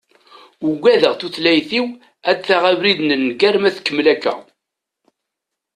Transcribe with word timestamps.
Uggadeɣ 0.67 1.13
tutlayt-iw 1.15 1.87
ad 2.29 2.39
taɣ 2.47 2.63
abrid 2.71 2.99
n 3.03 3.09
nnger 3.21 3.55
ma 3.59 3.69
tkemmel 3.75 4.07
akka. 4.13 4.33